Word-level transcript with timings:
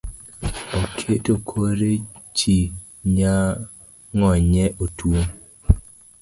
Oketo 0.81 1.33
kore 1.49 1.91
chi 2.37 2.57
nyangonye 3.15 4.63
otuo 4.83 5.21